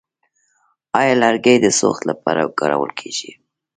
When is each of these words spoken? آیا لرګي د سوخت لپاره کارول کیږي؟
آیا 0.99 1.13
لرګي 1.23 1.55
د 1.61 1.65
سوخت 1.79 2.01
لپاره 2.09 2.41
کارول 2.59 2.91
کیږي؟ 2.99 3.31